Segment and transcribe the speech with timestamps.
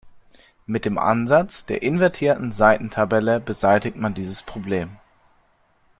[0.65, 4.97] Mit dem Ansatz der invertierten Seitentabelle beseitigt man dieses Problem.